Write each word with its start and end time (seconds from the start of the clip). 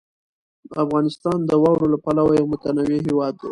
افغانستان 0.83 1.37
د 1.45 1.51
واورو 1.63 1.91
له 1.93 1.97
پلوه 2.03 2.31
یو 2.39 2.45
متنوع 2.51 2.99
هېواد 3.07 3.33
دی. 3.41 3.49